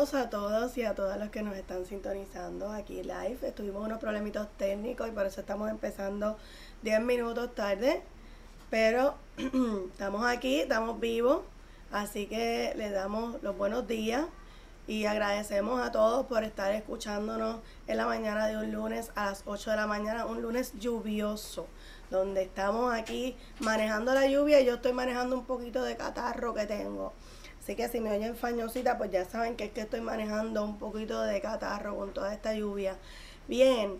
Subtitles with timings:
[0.00, 3.36] a todos y a todas los que nos están sintonizando aquí live.
[3.42, 6.38] Estuvimos unos problemitos técnicos y por eso estamos empezando
[6.82, 8.02] 10 minutos tarde.
[8.70, 9.14] Pero
[9.92, 11.42] estamos aquí, estamos vivos.
[11.92, 14.24] Así que les damos los buenos días
[14.86, 19.42] y agradecemos a todos por estar escuchándonos en la mañana de un lunes a las
[19.44, 21.66] 8 de la mañana, un lunes lluvioso,
[22.10, 26.64] donde estamos aquí manejando la lluvia y yo estoy manejando un poquito de catarro que
[26.64, 27.12] tengo.
[27.60, 30.78] Así que si me oyen fañosita, pues ya saben que es que estoy manejando un
[30.78, 32.96] poquito de catarro con toda esta lluvia.
[33.48, 33.98] Bien,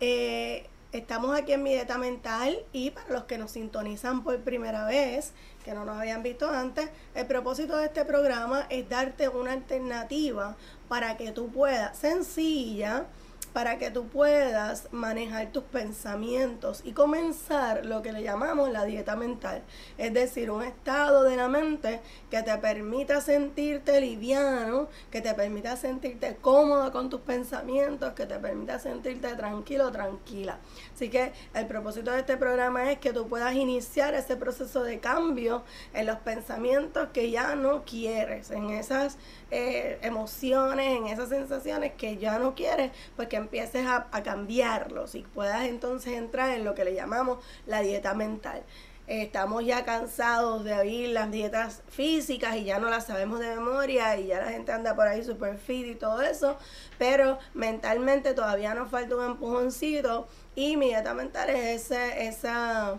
[0.00, 4.86] eh, estamos aquí en mi dieta mental y para los que nos sintonizan por primera
[4.86, 5.32] vez,
[5.64, 10.56] que no nos habían visto antes, el propósito de este programa es darte una alternativa
[10.88, 13.06] para que tú puedas, sencilla,
[13.54, 19.14] para que tú puedas manejar tus pensamientos y comenzar lo que le llamamos la dieta
[19.14, 19.62] mental.
[19.96, 22.00] Es decir, un estado de la mente
[22.32, 28.40] que te permita sentirte liviano, que te permita sentirte cómodo con tus pensamientos, que te
[28.40, 30.58] permita sentirte tranquilo, tranquila.
[30.92, 34.98] Así que el propósito de este programa es que tú puedas iniciar ese proceso de
[34.98, 39.16] cambio en los pensamientos que ya no quieres, en esas
[39.52, 45.22] eh, emociones, en esas sensaciones que ya no quieres, pues que empieces a, cambiarlos y
[45.22, 48.62] puedas entonces entrar en lo que le llamamos la dieta mental.
[49.06, 54.18] estamos ya cansados de oír las dietas físicas y ya no las sabemos de memoria
[54.18, 56.56] y ya la gente anda por ahí super fit y todo eso,
[56.98, 62.98] pero mentalmente todavía nos falta un empujoncito y mi dieta mental es ese, esa,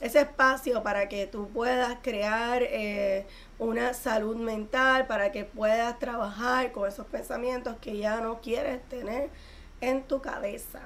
[0.00, 3.26] ese espacio para que tú puedas crear eh,
[3.58, 9.30] una salud mental, para que puedas trabajar con esos pensamientos que ya no quieres tener
[9.80, 10.80] en tu cabeza.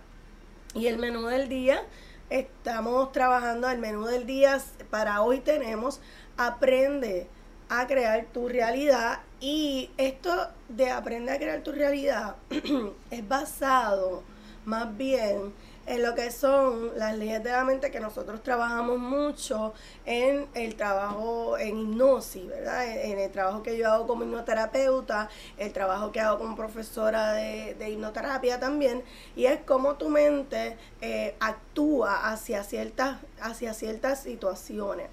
[0.75, 1.83] Y el menú del día,
[2.29, 4.61] estamos trabajando el menú del día,
[4.91, 6.01] para hoy tenemos
[6.37, 7.29] aprende
[7.69, 12.37] a crear tu realidad y esto de aprende a crear tu realidad
[13.11, 14.23] es basado
[14.65, 15.53] más bien
[15.91, 19.75] en lo que son las leyes de la mente que nosotros trabajamos mucho
[20.07, 22.87] en el trabajo en hipnosis, ¿verdad?
[22.87, 27.75] En, el trabajo que yo hago como hipnoterapeuta, el trabajo que hago como profesora de,
[27.75, 29.03] de hipnoterapia también,
[29.35, 35.09] y es cómo tu mente eh, actúa hacia ciertas, hacia ciertas situaciones.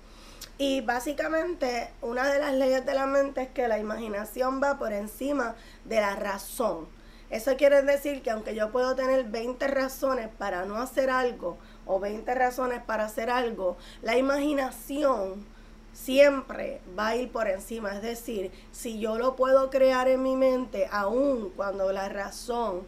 [0.59, 4.93] Y básicamente una de las leyes de la mente es que la imaginación va por
[4.93, 5.55] encima
[5.85, 6.96] de la razón.
[7.29, 11.99] Eso quiere decir que aunque yo puedo tener 20 razones para no hacer algo o
[11.99, 15.45] 20 razones para hacer algo, la imaginación
[15.91, 17.93] siempre va a ir por encima.
[17.93, 22.83] Es decir, si yo lo puedo crear en mi mente, aun cuando la razón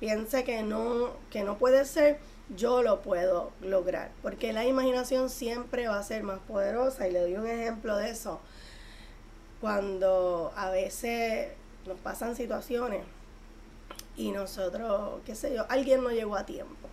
[0.00, 2.18] piense que no, que no puede ser,
[2.56, 4.10] yo lo puedo lograr.
[4.22, 7.08] Porque la imaginación siempre va a ser más poderosa.
[7.08, 8.40] Y le doy un ejemplo de eso.
[9.60, 11.48] Cuando a veces
[11.86, 13.02] nos pasan situaciones
[14.16, 16.88] y nosotros, qué sé yo, alguien no llegó a tiempo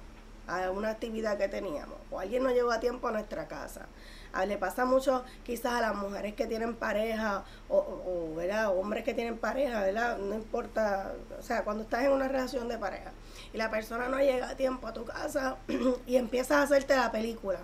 [0.47, 3.87] a una actividad que teníamos o alguien no llegó a tiempo a nuestra casa.
[4.33, 8.75] A, le pasa mucho quizás a las mujeres que tienen pareja o, o, ¿verdad?
[8.75, 10.17] hombres que tienen pareja, ¿verdad?
[10.17, 13.11] No importa, o sea, cuando estás en una relación de pareja
[13.53, 15.57] y la persona no llega a tiempo a tu casa
[16.07, 17.59] y empiezas a hacerte la película.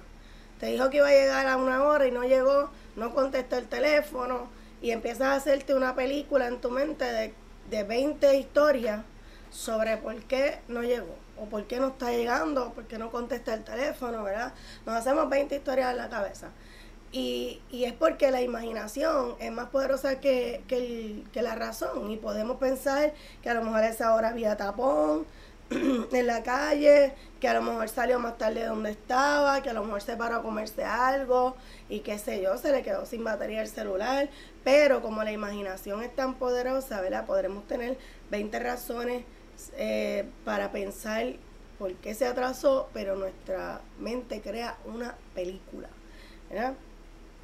[0.59, 3.67] Te dijo que iba a llegar a una hora y no llegó, no contestó el
[3.67, 4.47] teléfono
[4.81, 7.33] y empiezas a hacerte una película en tu mente de,
[7.69, 9.01] de 20 historias
[9.51, 13.11] sobre por qué no llegó o por qué no está llegando, o por qué no
[13.11, 14.53] contesta el teléfono, ¿verdad?
[14.85, 16.49] Nos hacemos 20 historias en la cabeza.
[17.11, 22.11] Y, y es porque la imaginación es más poderosa que, que, que, la razón.
[22.11, 25.25] Y podemos pensar que a lo mejor esa hora había tapón
[25.71, 29.73] en la calle, que a lo mejor salió más tarde de donde estaba, que a
[29.73, 31.55] lo mejor se paró a comerse algo
[31.87, 34.29] y qué sé yo, se le quedó sin batería el celular.
[34.63, 37.25] Pero como la imaginación es tan poderosa, ¿verdad?
[37.25, 37.97] Podremos tener
[38.29, 39.23] 20 razones
[39.77, 41.35] eh, para pensar
[41.77, 45.89] por qué se atrasó, pero nuestra mente crea una película.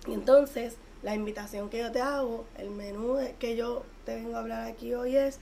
[0.08, 4.40] Y entonces, la invitación que yo te hago, el menú que yo te vengo a
[4.40, 5.40] hablar aquí hoy es,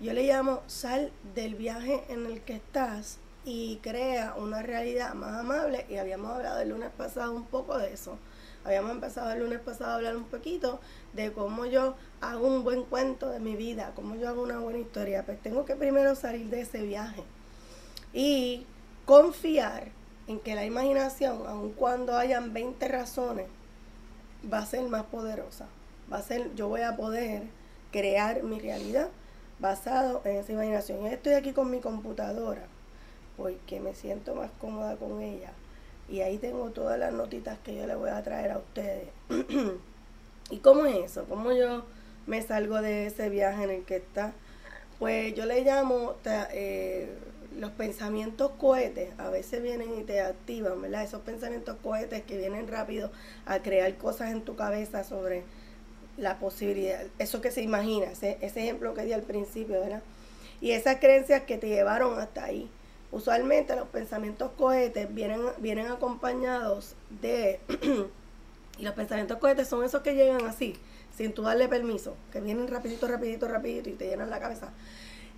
[0.00, 5.34] yo le llamo sal del viaje en el que estás y crea una realidad más
[5.36, 5.86] amable.
[5.88, 8.18] Y habíamos hablado el lunes pasado un poco de eso.
[8.64, 10.80] Habíamos empezado el lunes pasado a hablar un poquito
[11.12, 14.78] de cómo yo hago un buen cuento de mi vida, cómo yo hago una buena
[14.78, 15.24] historia.
[15.24, 17.22] Pues tengo que primero salir de ese viaje
[18.12, 18.66] y
[19.04, 19.88] confiar
[20.26, 23.46] en que la imaginación, aun cuando hayan 20 razones,
[24.52, 25.66] va a ser más poderosa.
[26.12, 27.44] Va a ser, yo voy a poder
[27.90, 29.08] crear mi realidad
[29.58, 31.06] basado en esa imaginación.
[31.06, 32.66] Y estoy aquí con mi computadora
[33.36, 35.52] porque me siento más cómoda con ella.
[36.08, 39.08] Y ahí tengo todas las notitas que yo le voy a traer a ustedes.
[40.50, 41.24] ¿Y cómo es eso?
[41.28, 41.84] ¿Cómo yo
[42.28, 44.32] me salgo de ese viaje en el que está.
[44.98, 47.08] Pues yo le llamo eh,
[47.58, 51.04] los pensamientos cohetes, a veces vienen y te activan, ¿verdad?
[51.04, 53.10] Esos pensamientos cohetes que vienen rápido
[53.46, 55.42] a crear cosas en tu cabeza sobre
[56.18, 60.02] la posibilidad, eso que se imagina, ese, ese ejemplo que di al principio, ¿verdad?
[60.60, 62.68] Y esas creencias que te llevaron hasta ahí.
[63.10, 67.60] Usualmente los pensamientos cohetes vienen, vienen acompañados de...
[68.78, 70.76] y los pensamientos cohetes son esos que llegan así,
[71.16, 74.72] sin tú darle permiso, que vienen rapidito, rapidito, rapidito y te llenan la cabeza.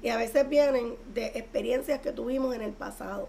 [0.02, 3.28] Y a veces vienen de experiencias que tuvimos en el pasado.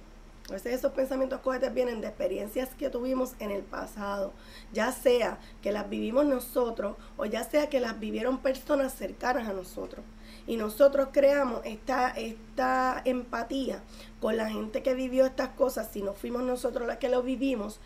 [0.49, 4.33] A veces esos pensamientos cohetes vienen de experiencias que tuvimos en el pasado,
[4.73, 9.53] ya sea que las vivimos nosotros o ya sea que las vivieron personas cercanas a
[9.53, 10.03] nosotros.
[10.51, 13.81] Y nosotros creamos esta, esta empatía
[14.19, 17.79] con la gente que vivió estas cosas, si no fuimos nosotros las que lo vivimos,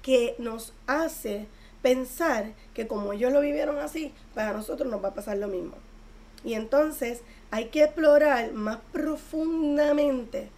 [0.00, 1.46] que nos hace
[1.82, 5.74] pensar que como ellos lo vivieron así, para nosotros nos va a pasar lo mismo.
[6.42, 7.20] Y entonces
[7.50, 10.48] hay que explorar más profundamente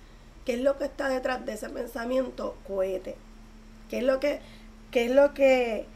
[0.44, 3.16] qué es lo que está detrás de ese pensamiento cohete.
[3.90, 4.38] ¿Qué es lo que,
[4.92, 5.86] qué es lo que,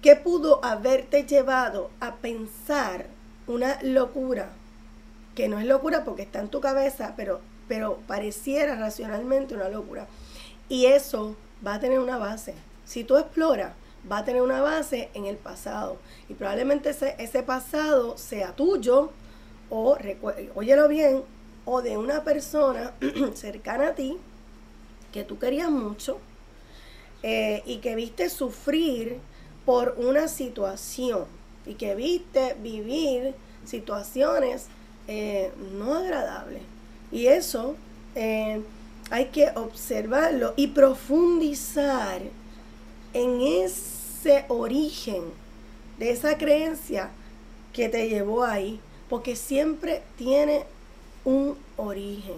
[0.00, 3.06] qué pudo haberte llevado a pensar
[3.46, 4.50] una locura?
[5.34, 10.06] Que no es locura porque está en tu cabeza, pero, pero pareciera racionalmente una locura.
[10.68, 11.36] Y eso
[11.66, 12.54] va a tener una base.
[12.84, 13.72] Si tú exploras,
[14.10, 15.98] va a tener una base en el pasado.
[16.28, 19.10] Y probablemente ese, pasado sea tuyo,
[19.70, 19.96] o,
[20.54, 21.22] óyelo bien,
[21.64, 22.92] o de una persona
[23.34, 24.18] cercana a ti
[25.12, 26.18] que tú querías mucho
[27.22, 29.18] eh, y que viste sufrir
[29.64, 31.26] por una situación
[31.66, 33.34] y que viste vivir
[33.64, 34.66] situaciones
[35.08, 36.62] eh, no agradables.
[37.10, 37.76] Y eso
[38.14, 38.62] eh,
[39.10, 42.20] hay que observarlo y profundizar
[43.12, 45.22] en ese origen
[45.98, 47.10] de esa creencia
[47.72, 50.64] que te llevó ahí, porque siempre tiene
[51.24, 52.36] un origen.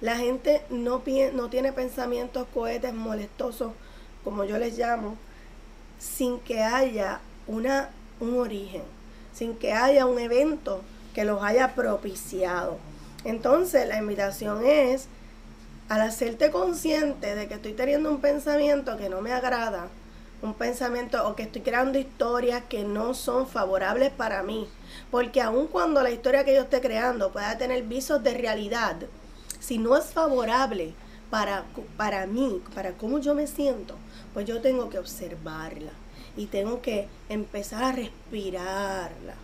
[0.00, 1.02] La gente no,
[1.34, 3.72] no tiene pensamientos cohetes molestosos,
[4.24, 5.16] como yo les llamo,
[5.98, 8.82] sin que haya una, un origen,
[9.32, 10.82] sin que haya un evento
[11.14, 12.78] que los haya propiciado.
[13.24, 15.08] Entonces la invitación es,
[15.88, 19.88] al hacerte consciente de que estoy teniendo un pensamiento que no me agrada,
[20.42, 24.68] un pensamiento o que estoy creando historias que no son favorables para mí,
[25.10, 28.96] porque aun cuando la historia que yo esté creando pueda tener visos de realidad,
[29.58, 30.94] si no es favorable
[31.30, 31.64] para,
[31.96, 33.94] para mí, para cómo yo me siento,
[34.34, 35.90] pues yo tengo que observarla
[36.38, 39.34] y tengo que empezar a respirarla.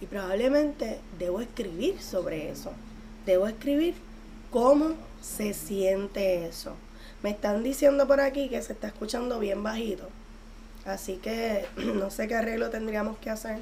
[0.00, 2.72] Y probablemente debo escribir sobre eso.
[3.26, 3.94] Debo escribir
[4.50, 6.74] cómo se siente eso.
[7.22, 10.08] Me están diciendo por aquí que se está escuchando bien bajito.
[10.86, 13.58] Así que no sé qué arreglo tendríamos que hacer.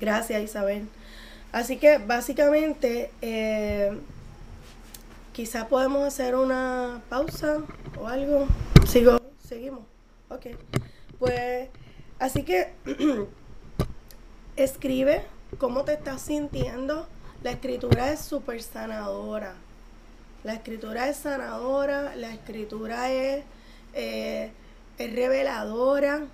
[0.00, 0.86] Gracias, Isabel.
[1.50, 3.92] Así que básicamente, eh,
[5.32, 7.58] quizás podemos hacer una pausa
[7.98, 8.46] o algo.
[8.86, 9.80] Sigo, seguimos.
[10.28, 10.46] Ok.
[11.24, 11.70] Pues,
[12.18, 12.74] así que
[14.56, 15.22] escribe
[15.56, 17.06] cómo te estás sintiendo.
[17.42, 19.54] La escritura es súper sanadora.
[20.42, 23.42] La escritura es sanadora, la escritura es,
[23.94, 24.52] eh,
[24.98, 26.26] es reveladora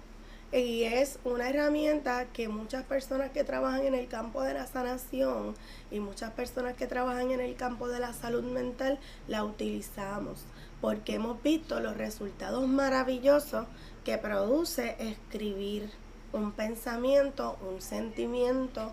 [0.53, 5.55] y es una herramienta que muchas personas que trabajan en el campo de la sanación
[5.91, 10.45] y muchas personas que trabajan en el campo de la salud mental la utilizamos
[10.81, 13.67] porque hemos visto los resultados maravillosos
[14.05, 15.91] que produce escribir
[16.33, 18.93] un pensamiento, un sentimiento,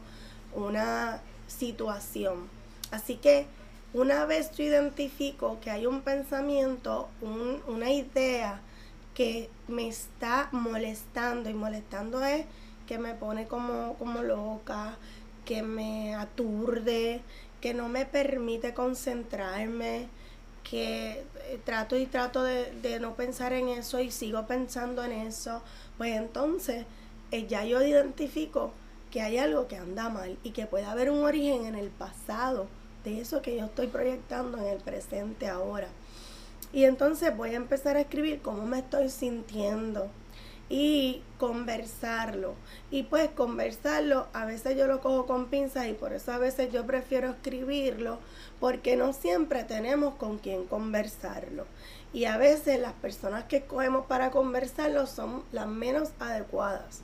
[0.54, 2.50] una situación.
[2.92, 3.46] Así que
[3.94, 7.08] una vez yo identifico que hay un pensamiento,
[7.68, 8.62] una idea,
[9.18, 12.46] que me está molestando y molestando es
[12.86, 14.96] que me pone como, como loca,
[15.44, 17.22] que me aturde,
[17.60, 20.08] que no me permite concentrarme,
[20.64, 25.64] que eh, trato y trato de, no pensar en eso y sigo pensando en eso,
[25.98, 26.86] pues entonces
[27.32, 28.72] eh, ya yo identifico
[29.10, 32.68] que hay algo que anda mal y que puede haber un origen en el pasado
[33.04, 35.88] de eso que yo estoy proyectando en el presente ahora.
[36.74, 40.10] Y entonces voy a empezar a escribir cómo me estoy sintiendo
[40.70, 42.56] y conversarlo.
[42.92, 46.72] Y pues conversarlo, a veces yo lo cojo con pinzas y por eso a veces
[46.72, 48.20] yo prefiero escribirlo
[48.60, 51.66] porque no siempre tenemos con quién conversarlo.
[52.14, 57.02] Y a veces las personas que cogemos para conversarlo son las menos adecuadas.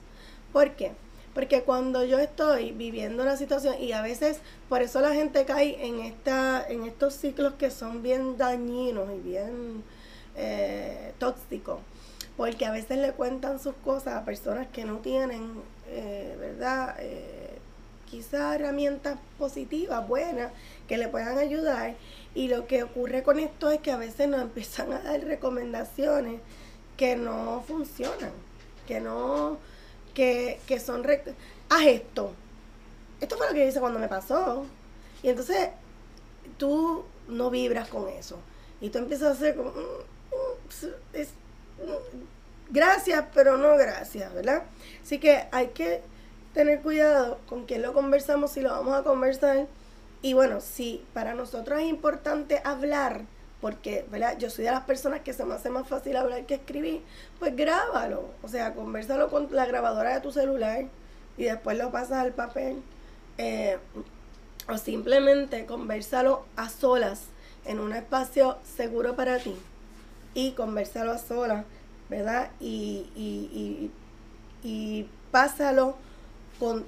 [0.51, 0.91] ¿Por qué?
[1.33, 5.85] Porque cuando yo estoy viviendo una situación y a veces por eso la gente cae
[5.85, 9.83] en esta en estos ciclos que son bien dañinos y bien
[10.35, 11.79] eh, tóxicos,
[12.37, 16.95] porque a veces le cuentan sus cosas a personas que no tienen eh, ¿verdad?
[18.13, 20.51] quizás herramientas positivas, buenas,
[20.87, 21.95] que le puedan ayudar.
[22.35, 26.39] Y lo que ocurre con esto es que a veces nos empiezan a dar recomendaciones
[26.95, 28.31] que no funcionan,
[28.87, 29.57] que no,
[30.13, 31.05] que, que son,
[31.69, 32.33] haz esto.
[33.21, 34.65] Esto fue lo que hice cuando me pasó.
[35.21, 35.69] Y entonces
[36.57, 38.37] tú no vibras con eso.
[38.81, 41.19] Y tú empiezas a hacer como, mm, mm,
[41.85, 42.25] mm,
[42.69, 44.63] gracias, pero no gracias, ¿verdad?
[45.01, 46.01] Así que hay que
[46.53, 49.67] tener cuidado con quién lo conversamos, si lo vamos a conversar.
[50.21, 53.25] Y bueno, si para nosotros es importante hablar,
[53.63, 54.37] porque ¿verdad?
[54.37, 57.01] yo soy de las personas que se me hace más fácil hablar que escribir,
[57.39, 58.25] pues grábalo.
[58.41, 60.83] O sea, conversalo con la grabadora de tu celular
[61.37, 62.83] y después lo pasas al papel.
[63.37, 63.77] Eh,
[64.67, 67.21] o simplemente conversalo a solas
[67.63, 69.55] en un espacio seguro para ti
[70.33, 71.63] y conversalo a solas,
[72.09, 72.49] ¿verdad?
[72.59, 73.89] Y, y,
[74.61, 75.95] y, y pásalo
[76.59, 76.83] con,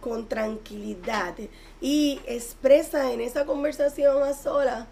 [0.00, 1.36] con tranquilidad
[1.80, 4.88] y expresa en esa conversación a sola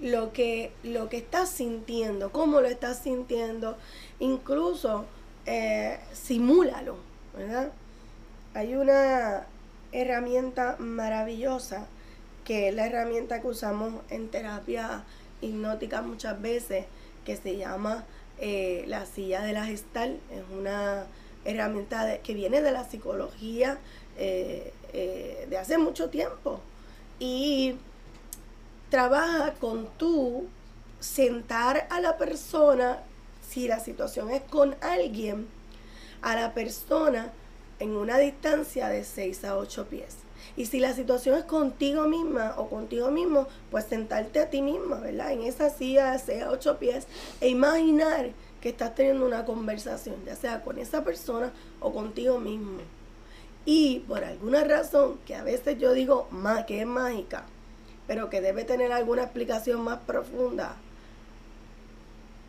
[0.00, 3.76] lo que, lo que estás sintiendo, cómo lo estás sintiendo,
[4.20, 5.06] incluso
[5.46, 6.96] eh, simúlalo,
[7.36, 7.72] ¿verdad?
[8.54, 9.46] Hay una
[9.92, 11.86] herramienta maravillosa
[12.44, 15.04] que es la herramienta que usamos en terapia
[15.40, 16.86] hipnótica muchas veces,
[17.24, 18.04] que se llama
[18.38, 20.18] eh, la silla de la gestal.
[20.30, 21.06] Es una
[21.44, 23.78] herramienta que viene de la psicología
[24.16, 26.60] eh, de hace mucho tiempo.
[27.18, 27.76] Y
[28.90, 30.46] trabaja con tú
[31.00, 33.02] sentar a la persona,
[33.48, 35.46] si la situación es con alguien,
[36.22, 37.32] a la persona
[37.78, 40.16] en una distancia de 6 a 8 pies.
[40.56, 44.96] Y si la situación es contigo misma o contigo mismo, pues sentarte a ti misma,
[44.96, 45.32] ¿verdad?
[45.32, 47.06] En esa silla de 6 a 8 pies
[47.40, 48.30] e imaginar
[48.60, 52.80] que estás teniendo una conversación, ya sea con esa persona o contigo mismo.
[53.64, 56.28] Y por alguna razón, que a veces yo digo
[56.66, 57.44] que es mágica,
[58.08, 60.74] pero que debe tener alguna explicación más profunda,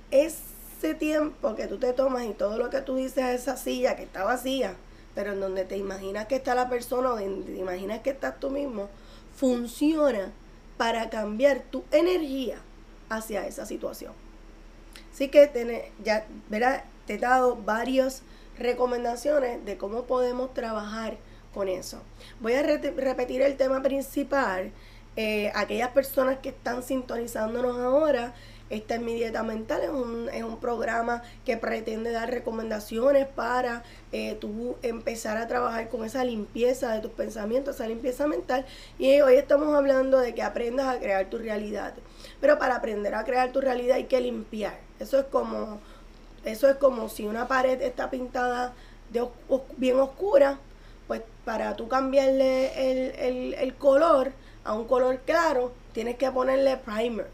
[0.09, 3.95] ese tiempo que tú te tomas y todo lo que tú dices a esa silla
[3.95, 4.73] que está vacía,
[5.13, 8.39] pero en donde te imaginas que está la persona o donde te imaginas que estás
[8.39, 8.89] tú mismo,
[9.35, 10.31] funciona
[10.77, 12.59] para cambiar tu energía
[13.09, 14.13] hacia esa situación.
[15.11, 16.25] Así que ya
[17.05, 18.21] te he dado varias
[18.57, 21.17] recomendaciones de cómo podemos trabajar
[21.53, 21.99] con eso.
[22.39, 24.71] Voy a repetir el tema principal.
[25.15, 28.33] Eh, aquellas personas que están sintonizándonos ahora,
[28.69, 33.83] esta es mi dieta mental, es un, es un programa que pretende dar recomendaciones para
[34.11, 38.65] eh, tú empezar a trabajar con esa limpieza de tus pensamientos, esa limpieza mental.
[38.99, 41.93] Y hoy estamos hablando de que aprendas a crear tu realidad.
[42.39, 44.77] Pero para aprender a crear tu realidad hay que limpiar.
[44.99, 45.79] Eso es como,
[46.45, 48.73] eso es como si una pared está pintada
[49.11, 49.27] de
[49.77, 50.59] bien oscura,
[51.07, 54.31] pues para tú cambiarle el, color
[54.63, 57.29] a un color claro, tienes que ponerle primer,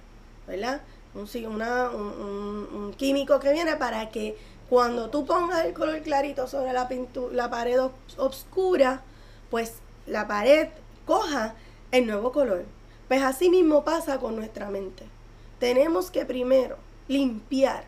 [0.47, 0.81] ¿verdad?
[1.13, 4.37] Un, una, un, un, químico que viene para que
[4.69, 6.89] cuando tú pongas el color clarito sobre la,
[7.31, 7.79] la pared
[8.17, 9.01] oscura,
[9.49, 10.69] pues la pared
[11.05, 11.55] coja
[11.91, 12.65] el nuevo color.
[13.07, 15.05] Pues así mismo pasa con nuestra mente.
[15.59, 16.77] Tenemos que primero
[17.07, 17.85] limpiar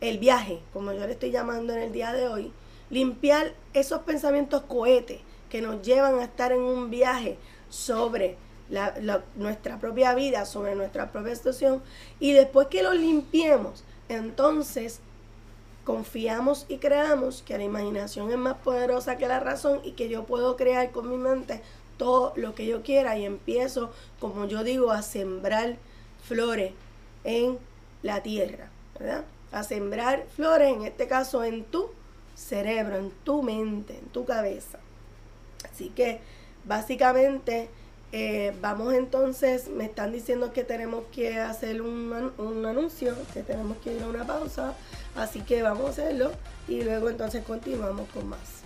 [0.00, 2.52] el viaje, como yo le estoy llamando en el día de hoy,
[2.90, 7.38] limpiar esos pensamientos cohetes que nos llevan a estar en un viaje
[7.68, 8.36] sobre
[9.36, 11.82] nuestra propia vida, sobre nuestra propia situación,
[12.20, 15.00] y después que lo limpiemos, entonces
[15.84, 20.24] confiamos y creamos que la imaginación es más poderosa que la razón y que yo
[20.24, 21.62] puedo crear con mi mente
[21.96, 25.76] todo lo que yo quiera y empiezo, como yo digo, a sembrar
[26.26, 26.72] flores
[27.24, 27.58] en
[28.02, 28.68] la tierra,
[28.98, 29.24] ¿verdad?
[29.52, 31.90] A sembrar flores, en este caso en tu
[32.34, 34.78] cerebro, en tu mente, en tu cabeza.
[35.72, 36.20] Así que
[36.64, 37.70] básicamente
[38.12, 43.76] eh, vamos entonces, me están diciendo que tenemos que hacer un, un anuncio, que tenemos
[43.78, 44.74] que ir a una pausa,
[45.16, 46.32] así que vamos a hacerlo
[46.68, 48.62] y luego entonces continuamos con más.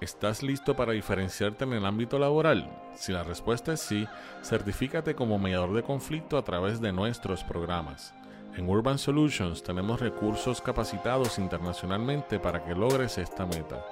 [0.00, 2.68] ¿Estás listo para diferenciarte en el ámbito laboral?
[2.96, 4.06] Si la respuesta es sí,
[4.42, 8.12] certifícate como mediador de conflicto a través de nuestros programas.
[8.56, 13.82] En Urban Solutions tenemos recursos capacitados internacionalmente para que logres esta meta.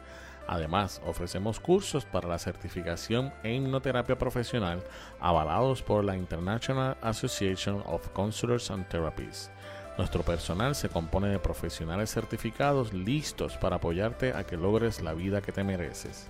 [0.48, 4.82] Además, ofrecemos cursos para la certificación en hipnoterapia profesional
[5.20, 9.50] avalados por la International Association of Counselors and Therapists.
[9.98, 15.42] Nuestro personal se compone de profesionales certificados listos para apoyarte a que logres la vida
[15.42, 16.28] que te mereces.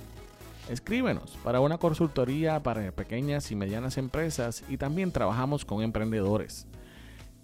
[0.68, 6.66] Escríbenos para una consultoría para pequeñas y medianas empresas y también trabajamos con emprendedores.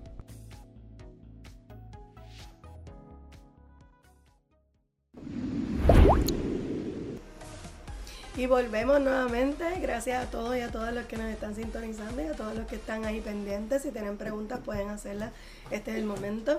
[8.41, 9.67] Y volvemos nuevamente.
[9.83, 12.67] Gracias a todos y a todas los que nos están sintonizando y a todos los
[12.67, 13.83] que están ahí pendientes.
[13.83, 15.33] Si tienen preguntas pueden hacerlas.
[15.71, 16.59] Este es el momento.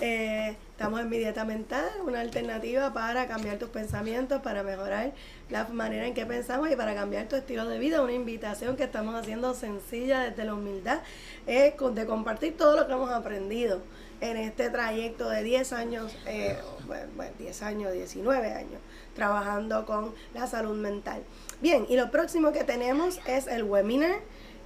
[0.00, 5.12] Eh, estamos en mi dieta mental, una alternativa para cambiar tus pensamientos, para mejorar
[5.50, 8.02] la manera en que pensamos y para cambiar tu estilo de vida.
[8.02, 10.98] Una invitación que estamos haciendo sencilla desde la humildad
[11.46, 13.82] es de compartir todo lo que hemos aprendido
[14.20, 18.80] en este trayecto de 10 años, eh, bueno, 10 años, 19 años
[19.14, 21.22] trabajando con la salud mental.
[21.60, 24.16] Bien, y lo próximo que tenemos es el webinar.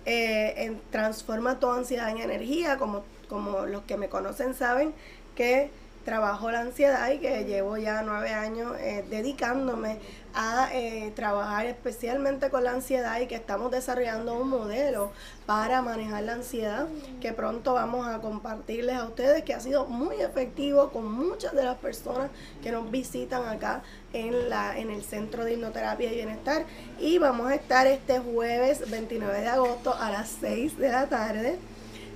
[0.07, 4.93] Eh, en Transforma tu ansiedad en energía, como, como los que me conocen saben
[5.35, 5.71] que
[6.05, 9.99] trabajo la ansiedad y que llevo ya nueve años eh, dedicándome
[10.35, 15.13] a eh, trabajar especialmente con la ansiedad y que estamos desarrollando un modelo
[15.47, 16.89] para manejar la ansiedad
[17.21, 21.65] que pronto vamos a compartirles a ustedes que ha sido muy efectivo con muchas de
[21.65, 22.31] las personas
[22.63, 26.65] que nos visitan acá en, la, en el Centro de Hipnoterapia y Bienestar.
[26.99, 31.59] Y vamos a estar este jueves 29 de agosto a las 6 de la tarde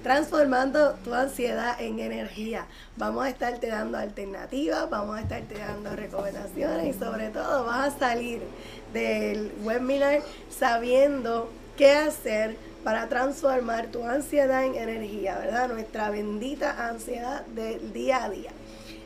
[0.03, 2.67] transformando tu ansiedad en energía.
[2.97, 7.99] Vamos a estarte dando alternativas, vamos a estarte dando recomendaciones y sobre todo vas a
[7.99, 8.43] salir
[8.93, 15.69] del webinar sabiendo qué hacer para transformar tu ansiedad en energía, ¿verdad?
[15.69, 18.51] Nuestra bendita ansiedad del día a día.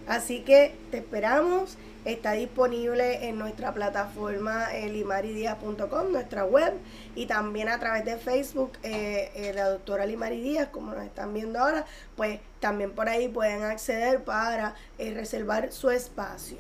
[0.07, 1.76] Así que te esperamos.
[2.04, 4.88] Está disponible en nuestra plataforma eh,
[6.10, 6.72] nuestra web,
[7.14, 11.60] y también a través de Facebook, eh, eh, la doctora Limari como nos están viendo
[11.60, 11.86] ahora,
[12.16, 16.58] pues también por ahí pueden acceder para reservar su espacio.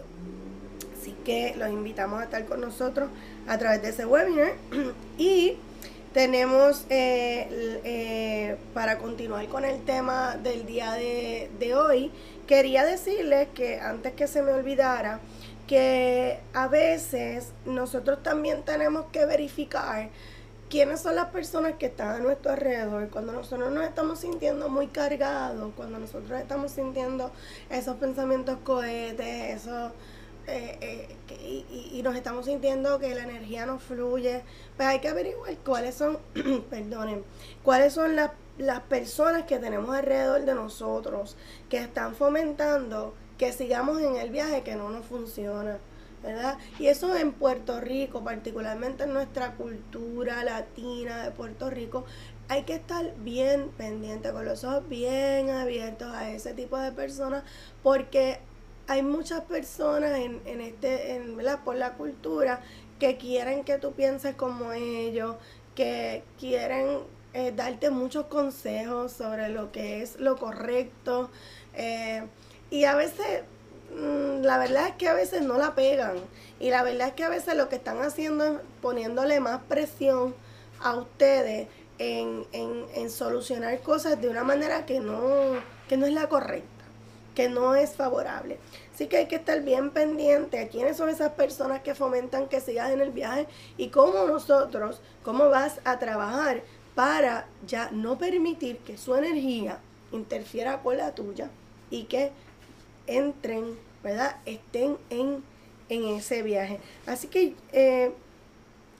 [0.96, 3.10] Así que los invitamos a estar con nosotros
[3.48, 4.52] a través de ese webinar.
[5.18, 5.56] y
[6.14, 6.86] tenemos,
[8.74, 12.12] para continuar con el tema del día de hoy,
[12.46, 15.20] quería decirles que antes que se me olvidara,
[15.66, 20.10] que a veces nosotros también tenemos que verificar
[20.68, 23.08] quiénes son las personas que están a nuestro alrededor.
[23.10, 27.30] Cuando nosotros nos estamos sintiendo muy cargados, cuando nosotros estamos sintiendo
[27.70, 29.92] esos pensamientos cohetes, esos...
[30.46, 34.42] Eh, eh, y, y, nos estamos sintiendo que la energía no fluye,
[34.76, 36.18] pues hay que averiguar cuáles son,
[36.70, 37.24] perdonen,
[37.62, 41.36] cuáles son las las personas que tenemos alrededor de nosotros
[41.68, 45.78] que están fomentando que sigamos en el viaje que no nos funciona.
[46.22, 46.56] ¿verdad?
[46.78, 52.04] Y eso en Puerto Rico, particularmente en nuestra cultura latina de Puerto Rico,
[52.48, 57.42] hay que estar bien pendiente, con los ojos bien abiertos a ese tipo de personas,
[57.82, 58.38] porque
[58.88, 62.60] hay muchas personas en, en este, en, por la cultura
[62.98, 65.36] que quieren que tú pienses como ellos,
[65.74, 66.98] que quieren
[67.34, 71.30] eh, darte muchos consejos sobre lo que es lo correcto.
[71.74, 72.22] Eh,
[72.70, 73.42] y a veces,
[73.96, 76.16] mm, la verdad es que a veces no la pegan.
[76.60, 80.34] Y la verdad es que a veces lo que están haciendo es poniéndole más presión
[80.80, 81.68] a ustedes
[81.98, 85.20] en, en, en solucionar cosas de una manera que no,
[85.88, 86.71] que no es la correcta
[87.34, 88.58] que no es favorable.
[88.94, 92.60] Así que hay que estar bien pendiente a quiénes son esas personas que fomentan que
[92.60, 96.62] sigas en el viaje y cómo nosotros, cómo vas a trabajar
[96.94, 99.80] para ya no permitir que su energía
[100.12, 101.50] interfiera con la tuya
[101.90, 102.32] y que
[103.06, 104.36] entren, ¿verdad?
[104.44, 105.42] Estén en,
[105.88, 106.80] en ese viaje.
[107.06, 108.12] Así que eh,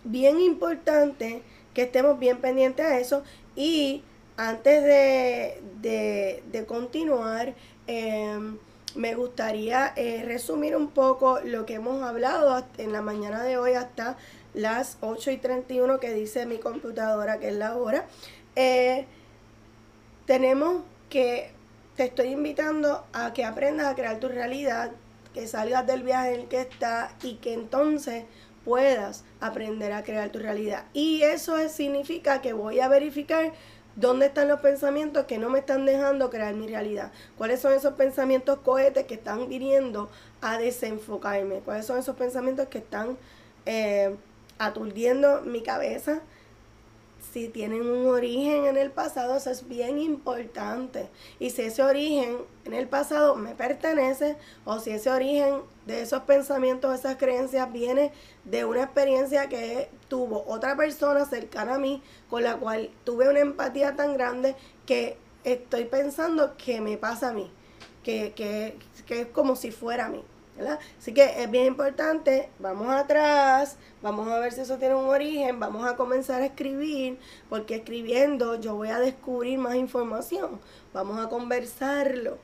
[0.04, 1.42] bien importante
[1.74, 3.22] que estemos bien pendientes a eso
[3.56, 4.02] y
[4.36, 7.54] antes de, de, de continuar,
[7.86, 8.58] Em,
[8.94, 13.72] me gustaría eh, resumir un poco lo que hemos hablado en la mañana de hoy
[13.72, 14.16] hasta
[14.54, 18.06] las 8 y 31 que dice mi computadora que es la hora.
[18.54, 19.06] Eh,
[20.26, 21.52] tenemos que,
[21.96, 24.92] te estoy invitando a que aprendas a crear tu realidad,
[25.34, 28.24] que salgas del viaje en el que estás y que entonces
[28.64, 30.84] puedas aprender a crear tu realidad.
[30.92, 33.52] Y eso significa que voy a verificar
[33.94, 37.12] ¿Dónde están los pensamientos que no me están dejando crear mi realidad?
[37.36, 40.08] ¿Cuáles son esos pensamientos cohetes que están viniendo
[40.40, 41.60] a desenfocarme?
[41.60, 43.18] ¿Cuáles son esos pensamientos que están
[43.66, 44.16] eh,
[44.58, 46.20] aturdiendo mi cabeza?
[47.32, 51.08] Si tienen un origen en el pasado, eso es bien importante.
[51.38, 56.22] Y si ese origen en el pasado me pertenece, o si ese origen de esos
[56.24, 58.12] pensamientos, esas creencias, viene
[58.44, 63.40] de una experiencia que tuvo otra persona cercana a mí, con la cual tuve una
[63.40, 67.50] empatía tan grande que estoy pensando que me pasa a mí,
[68.02, 70.22] que, que, que es como si fuera a mí.
[70.98, 75.58] Así que es bien importante, vamos atrás, vamos a ver si eso tiene un origen,
[75.58, 80.60] vamos a comenzar a escribir, porque escribiendo yo voy a descubrir más información,
[80.92, 82.38] vamos a conversarlo,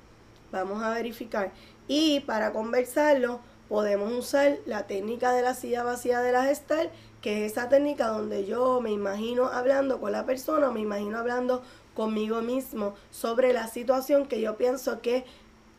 [0.51, 1.53] vamos a verificar.
[1.87, 6.91] Y para conversarlo podemos usar la técnica de la silla vacía de la gestal,
[7.21, 11.63] que es esa técnica donde yo me imagino hablando con la persona, me imagino hablando
[11.95, 15.25] conmigo mismo sobre la situación que yo pienso que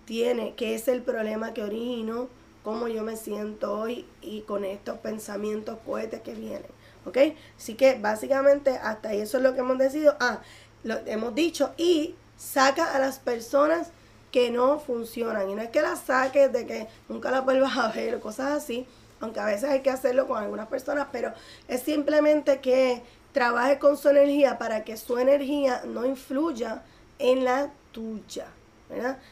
[0.10, 2.30] tiene, que es el problema que origino,
[2.64, 6.72] cómo yo me siento hoy y con estos pensamientos cohetes que vienen.
[7.06, 7.18] ¿Ok?
[7.56, 10.16] Así que básicamente hasta ahí eso es lo que hemos decidido.
[10.20, 10.40] Ah,
[10.84, 13.92] lo hemos dicho y saca a las personas
[14.32, 15.48] que no funcionan.
[15.48, 18.50] Y no es que las saques de que nunca las vuelvas a ver o cosas
[18.64, 18.88] así,
[19.20, 21.34] aunque a veces hay que hacerlo con algunas personas, pero
[21.68, 26.82] es simplemente que trabaje con su energía para que su energía no influya
[27.20, 28.48] en la tuya.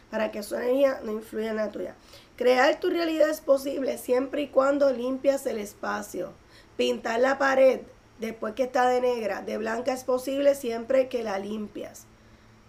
[0.10, 1.96] Para que su energía no influya en la tuya.
[2.36, 6.34] Crear tu realidad es posible siempre y cuando limpias el espacio.
[6.78, 7.82] Pintar la pared
[8.20, 12.06] después que está de negra, de blanca es posible siempre que la limpias.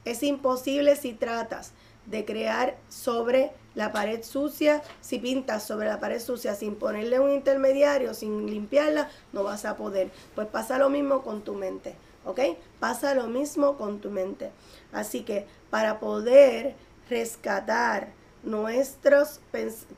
[0.05, 1.73] Es imposible si tratas
[2.07, 7.31] de crear sobre la pared sucia, si pintas sobre la pared sucia sin ponerle un
[7.31, 10.11] intermediario, sin limpiarla, no vas a poder.
[10.35, 11.95] Pues pasa lo mismo con tu mente,
[12.29, 12.41] ¿ok?
[12.79, 14.51] Pasa lo mismo con tu mente.
[14.93, 16.75] Así que para poder
[17.09, 18.09] rescatar
[18.45, 19.41] nuestros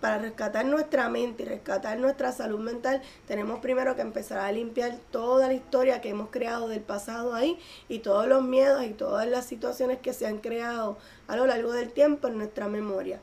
[0.01, 4.97] para rescatar nuestra mente y rescatar nuestra salud mental tenemos primero que empezar a limpiar
[5.11, 7.59] toda la historia que hemos creado del pasado ahí
[7.91, 10.97] y todos los miedos y todas las situaciones que se han creado
[11.29, 13.21] a lo largo del tiempo en nuestra memoria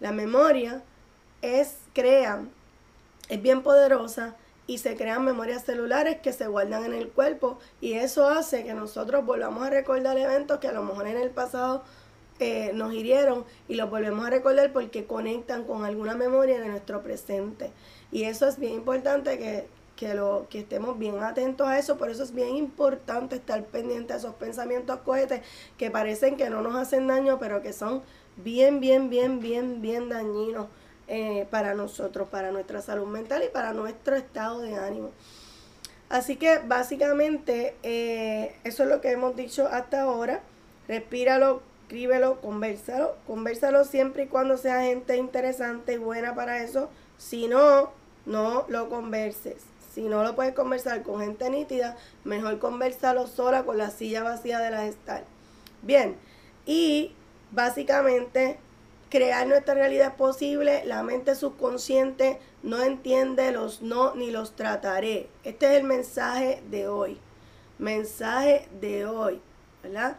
[0.00, 0.82] la memoria
[1.42, 2.42] es crea
[3.28, 4.34] es bien poderosa
[4.66, 8.74] y se crean memorias celulares que se guardan en el cuerpo y eso hace que
[8.74, 11.82] nosotros volvamos a recordar eventos que a lo mejor en el pasado
[12.40, 17.00] eh, nos hirieron y los volvemos a recordar porque conectan con alguna memoria de nuestro
[17.00, 17.70] presente.
[18.10, 22.10] Y eso es bien importante que, que, lo, que estemos bien atentos a eso, por
[22.10, 25.42] eso es bien importante estar pendiente a esos pensamientos cohetes
[25.78, 28.02] que parecen que no nos hacen daño, pero que son
[28.36, 30.66] bien, bien, bien, bien, bien dañinos
[31.08, 35.10] eh, para nosotros, para nuestra salud mental y para nuestro estado de ánimo.
[36.08, 40.40] Así que básicamente eh, eso es lo que hemos dicho hasta ahora.
[40.88, 43.16] Respíralo, escríbelo, conversalo.
[43.26, 46.88] Conversalo siempre y cuando sea gente interesante y buena para eso.
[47.18, 47.90] Si no,
[48.26, 49.64] no lo converses.
[49.92, 54.58] Si no lo puedes conversar con gente nítida, mejor conversalo sola con la silla vacía
[54.58, 55.24] de la gestal.
[55.82, 56.16] Bien,
[56.66, 57.12] y
[57.52, 58.58] básicamente
[59.10, 65.28] crear nuestra realidad posible, la mente subconsciente no entiende los no ni los trataré.
[65.44, 67.18] Este es el mensaje de hoy.
[67.78, 69.40] mensaje de hoy,
[69.82, 70.16] ¿verdad?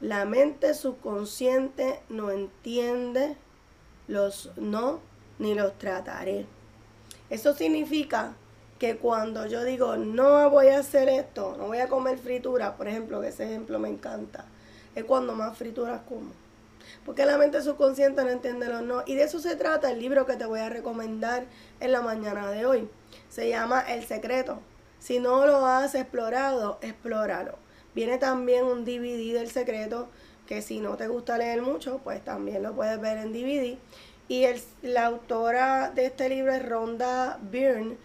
[0.00, 3.36] La mente subconsciente no entiende
[4.08, 5.00] los no
[5.38, 6.46] ni los trataré.
[7.30, 8.34] Eso significa
[8.78, 12.88] que cuando yo digo no voy a hacer esto, no voy a comer fritura, por
[12.88, 14.44] ejemplo, que ese ejemplo me encanta,
[14.94, 16.30] es cuando más frituras como.
[17.04, 19.02] Porque la mente subconsciente no entiende los no.
[19.06, 21.46] Y de eso se trata el libro que te voy a recomendar
[21.80, 22.88] en la mañana de hoy.
[23.28, 24.60] Se llama El Secreto.
[24.98, 27.56] Si no lo has explorado, explóralo.
[27.94, 30.08] Viene también un DVD del secreto
[30.46, 33.78] que si no te gusta leer mucho, pues también lo puedes ver en DVD.
[34.28, 37.96] Y el, la autora de este libro es Rhonda Byrne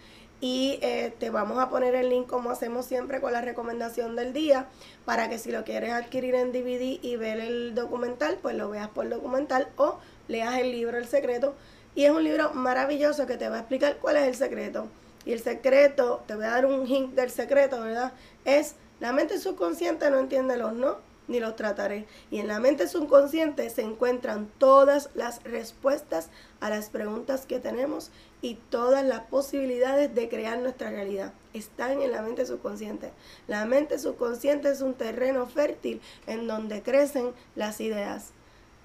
[0.44, 4.34] y eh, te vamos a poner el link como hacemos siempre con la recomendación del
[4.34, 4.66] día
[5.06, 8.90] para que si lo quieres adquirir en DVD y ver el documental, pues lo veas
[8.90, 11.54] por documental o leas el libro El Secreto.
[11.94, 14.88] Y es un libro maravilloso que te va a explicar cuál es el secreto.
[15.24, 18.12] Y el secreto, te voy a dar un hint del secreto, ¿verdad?
[18.44, 22.06] Es la mente subconsciente no entiende los no ni los trataré.
[22.30, 26.28] Y en la mente subconsciente se encuentran todas las respuestas
[26.60, 28.10] a las preguntas que tenemos
[28.42, 31.32] y todas las posibilidades de crear nuestra realidad.
[31.52, 33.10] Están en la mente subconsciente.
[33.48, 38.30] La mente subconsciente es un terreno fértil en donde crecen las ideas,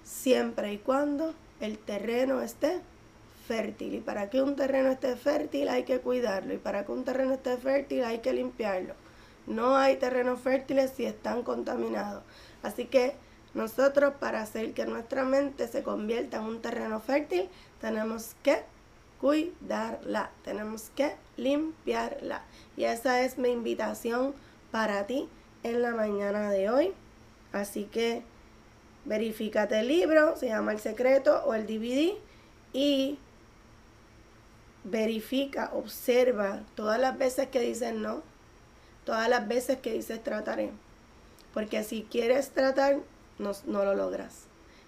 [0.03, 2.79] siempre y cuando el terreno esté
[3.47, 3.95] fértil.
[3.95, 6.53] Y para que un terreno esté fértil hay que cuidarlo.
[6.53, 8.93] Y para que un terreno esté fértil hay que limpiarlo.
[9.49, 12.23] No hay terrenos fértiles si están contaminados.
[12.63, 13.15] Así que
[13.53, 17.49] nosotros para hacer que nuestra mente se convierta en un terreno fértil,
[17.81, 18.61] tenemos que
[19.19, 22.43] cuidarla, tenemos que limpiarla.
[22.77, 24.35] Y esa es mi invitación
[24.71, 25.27] para ti
[25.63, 26.93] en la mañana de hoy.
[27.51, 28.21] Así que
[29.05, 32.13] verifícate el libro, se llama El Secreto o el DVD
[32.71, 33.17] y
[34.83, 38.21] verifica, observa todas las veces que dicen no,
[39.09, 40.69] todas las veces que dices trataré.
[41.51, 42.99] Porque si quieres tratar,
[43.39, 44.43] no, no lo logras.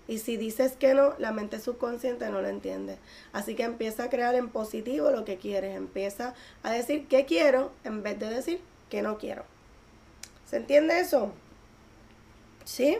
[0.08, 3.00] Y si dices que no, la mente subconsciente no lo entiende.
[3.34, 5.76] Así que empieza a crear en positivo lo que quieres.
[5.76, 9.44] Empieza a decir que quiero en vez de decir que no quiero.
[10.48, 11.32] ¿Se entiende eso?
[12.64, 13.00] ¿Sí?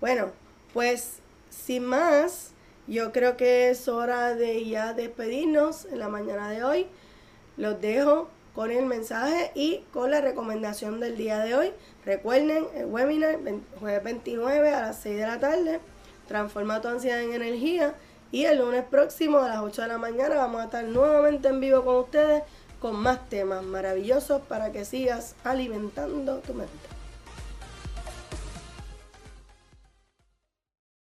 [0.00, 0.32] Bueno,
[0.72, 1.18] pues
[1.50, 2.52] sin más,
[2.86, 6.86] yo creo que es hora de ya despedirnos en la mañana de hoy.
[7.58, 11.72] Los dejo con el mensaje y con la recomendación del día de hoy.
[12.04, 13.38] Recuerden el webinar
[13.80, 15.80] jueves 29 a las 6 de la tarde.
[16.28, 17.94] Transforma tu ansiedad en energía.
[18.30, 21.60] Y el lunes próximo a las 8 de la mañana vamos a estar nuevamente en
[21.60, 22.42] vivo con ustedes
[22.80, 26.91] con más temas maravillosos para que sigas alimentando tu mente.